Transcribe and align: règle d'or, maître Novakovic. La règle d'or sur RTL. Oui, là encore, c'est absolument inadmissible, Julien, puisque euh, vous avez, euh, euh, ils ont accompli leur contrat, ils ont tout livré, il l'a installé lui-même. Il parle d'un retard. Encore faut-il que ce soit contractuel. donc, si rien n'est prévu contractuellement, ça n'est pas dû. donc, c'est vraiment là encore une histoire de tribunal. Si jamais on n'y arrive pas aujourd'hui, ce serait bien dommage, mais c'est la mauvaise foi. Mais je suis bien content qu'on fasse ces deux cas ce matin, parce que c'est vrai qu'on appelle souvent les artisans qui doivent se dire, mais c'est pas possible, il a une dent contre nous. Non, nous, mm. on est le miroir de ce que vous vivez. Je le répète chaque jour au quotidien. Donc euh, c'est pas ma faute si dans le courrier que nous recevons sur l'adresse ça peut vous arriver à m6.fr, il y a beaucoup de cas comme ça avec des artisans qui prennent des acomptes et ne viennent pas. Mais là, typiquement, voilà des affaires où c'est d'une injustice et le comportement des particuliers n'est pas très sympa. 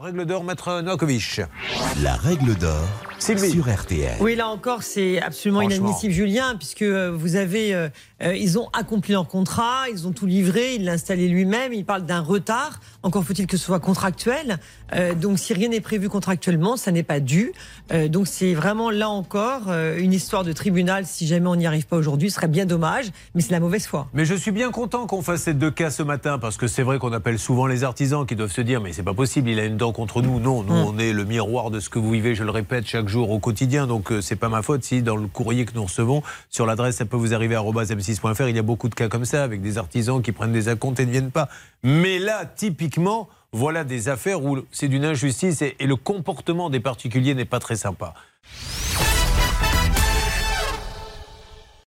règle 0.00 0.24
d'or, 0.26 0.44
maître 0.44 0.80
Novakovic. 0.80 1.40
La 2.02 2.14
règle 2.16 2.54
d'or 2.54 3.07
sur 3.18 3.68
RTL. 3.68 4.16
Oui, 4.20 4.36
là 4.36 4.48
encore, 4.48 4.82
c'est 4.82 5.20
absolument 5.20 5.62
inadmissible, 5.62 6.12
Julien, 6.12 6.54
puisque 6.56 6.82
euh, 6.82 7.10
vous 7.14 7.36
avez, 7.36 7.74
euh, 7.74 7.88
euh, 8.22 8.34
ils 8.34 8.58
ont 8.58 8.68
accompli 8.72 9.12
leur 9.12 9.26
contrat, 9.26 9.88
ils 9.92 10.06
ont 10.06 10.12
tout 10.12 10.26
livré, 10.26 10.74
il 10.76 10.84
l'a 10.84 10.92
installé 10.92 11.28
lui-même. 11.28 11.72
Il 11.72 11.84
parle 11.84 12.06
d'un 12.06 12.20
retard. 12.20 12.80
Encore 13.02 13.24
faut-il 13.24 13.46
que 13.46 13.56
ce 13.56 13.64
soit 13.64 13.80
contractuel. 13.80 14.58
donc, 15.16 15.38
si 15.38 15.52
rien 15.52 15.68
n'est 15.68 15.80
prévu 15.80 16.08
contractuellement, 16.08 16.76
ça 16.76 16.90
n'est 16.90 17.02
pas 17.02 17.20
dû. 17.20 17.52
donc, 18.08 18.26
c'est 18.26 18.54
vraiment 18.54 18.90
là 18.90 19.08
encore 19.08 19.72
une 19.96 20.12
histoire 20.12 20.44
de 20.44 20.52
tribunal. 20.52 21.06
Si 21.06 21.26
jamais 21.26 21.46
on 21.46 21.56
n'y 21.56 21.66
arrive 21.66 21.86
pas 21.86 21.96
aujourd'hui, 21.96 22.30
ce 22.30 22.36
serait 22.36 22.48
bien 22.48 22.66
dommage, 22.66 23.06
mais 23.34 23.42
c'est 23.42 23.52
la 23.52 23.60
mauvaise 23.60 23.86
foi. 23.86 24.08
Mais 24.14 24.24
je 24.24 24.34
suis 24.34 24.50
bien 24.50 24.70
content 24.70 25.06
qu'on 25.06 25.22
fasse 25.22 25.42
ces 25.42 25.54
deux 25.54 25.70
cas 25.70 25.90
ce 25.90 26.02
matin, 26.02 26.38
parce 26.38 26.56
que 26.56 26.66
c'est 26.66 26.82
vrai 26.82 26.98
qu'on 26.98 27.12
appelle 27.12 27.38
souvent 27.38 27.66
les 27.66 27.84
artisans 27.84 28.26
qui 28.26 28.36
doivent 28.36 28.52
se 28.52 28.60
dire, 28.60 28.80
mais 28.80 28.92
c'est 28.92 29.02
pas 29.02 29.14
possible, 29.14 29.50
il 29.50 29.60
a 29.60 29.64
une 29.64 29.76
dent 29.76 29.92
contre 29.92 30.22
nous. 30.22 30.40
Non, 30.40 30.62
nous, 30.62 30.74
mm. 30.74 30.86
on 30.86 30.98
est 30.98 31.12
le 31.12 31.24
miroir 31.24 31.70
de 31.70 31.80
ce 31.80 31.88
que 31.88 31.98
vous 31.98 32.10
vivez. 32.10 32.34
Je 32.34 32.44
le 32.44 32.50
répète 32.50 32.86
chaque 32.86 33.07
jour 33.08 33.30
au 33.30 33.38
quotidien. 33.38 33.86
Donc 33.86 34.12
euh, 34.12 34.20
c'est 34.20 34.36
pas 34.36 34.48
ma 34.48 34.62
faute 34.62 34.84
si 34.84 35.02
dans 35.02 35.16
le 35.16 35.26
courrier 35.26 35.64
que 35.64 35.74
nous 35.74 35.84
recevons 35.84 36.22
sur 36.50 36.66
l'adresse 36.66 36.96
ça 36.96 37.04
peut 37.04 37.16
vous 37.16 37.34
arriver 37.34 37.54
à 37.54 37.62
m6.fr, 37.62 38.48
il 38.48 38.56
y 38.56 38.58
a 38.58 38.62
beaucoup 38.62 38.88
de 38.88 38.94
cas 38.94 39.08
comme 39.08 39.24
ça 39.24 39.44
avec 39.44 39.60
des 39.60 39.78
artisans 39.78 40.22
qui 40.22 40.32
prennent 40.32 40.52
des 40.52 40.68
acomptes 40.68 41.00
et 41.00 41.06
ne 41.06 41.10
viennent 41.10 41.30
pas. 41.30 41.48
Mais 41.82 42.18
là, 42.18 42.44
typiquement, 42.44 43.28
voilà 43.52 43.84
des 43.84 44.08
affaires 44.08 44.44
où 44.44 44.58
c'est 44.70 44.88
d'une 44.88 45.04
injustice 45.04 45.62
et 45.62 45.74
le 45.80 45.96
comportement 45.96 46.70
des 46.70 46.80
particuliers 46.80 47.34
n'est 47.34 47.44
pas 47.44 47.60
très 47.60 47.76
sympa. 47.76 48.14